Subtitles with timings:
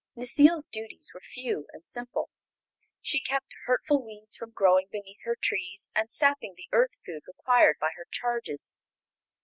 [0.17, 2.31] Necile's duties were few and simple.
[3.03, 7.77] She kept hurtful weeds from growing beneath her trees and sapping the earth food required
[7.79, 8.75] by her charges.